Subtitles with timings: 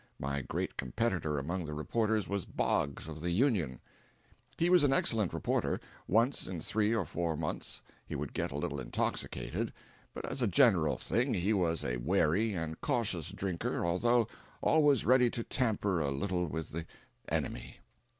[0.17, 3.79] My great competitor among the reporters was Boggs of the Union.
[4.57, 5.79] He was an excellent reporter.
[6.07, 9.71] Once in three or four months he would get a little intoxicated,
[10.15, 14.27] but as a general thing he was a wary and cautious drinker although
[14.59, 16.87] always ready to tamper a little with the
[17.29, 17.77] enemy.